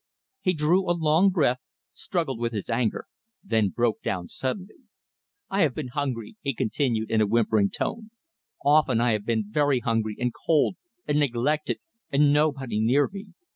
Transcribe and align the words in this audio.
He 0.39 0.53
drew 0.53 0.89
a 0.89 0.97
long 0.97 1.29
breath, 1.29 1.59
struggled 1.91 2.39
with 2.39 2.53
his 2.53 2.71
anger, 2.71 3.05
then 3.43 3.69
broke 3.69 4.01
down 4.01 4.29
suddenly. 4.29 4.87
"I 5.47 5.61
have 5.61 5.75
been 5.75 5.89
hungry," 5.89 6.37
he 6.41 6.55
continued, 6.55 7.11
in 7.11 7.21
a 7.21 7.27
whimpering 7.27 7.69
tone 7.69 8.09
"often 8.65 8.99
I 8.99 9.11
have 9.11 9.27
been 9.27 9.51
very 9.51 9.79
hungry 9.81 10.15
and 10.19 10.33
cold 10.33 10.75
and 11.07 11.19
neglected 11.19 11.77
and 12.11 12.33
nobody 12.33 12.81
near 12.81 13.07
me. 13.13 13.27